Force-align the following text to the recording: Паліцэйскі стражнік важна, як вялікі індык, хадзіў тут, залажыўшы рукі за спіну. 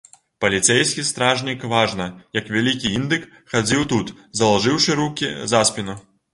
Паліцэйскі 0.43 1.03
стражнік 1.09 1.65
важна, 1.73 2.07
як 2.39 2.49
вялікі 2.57 2.95
індык, 3.01 3.29
хадзіў 3.55 3.87
тут, 3.95 4.13
залажыўшы 4.43 5.01
рукі 5.05 5.35
за 5.57 5.67
спіну. 5.73 6.01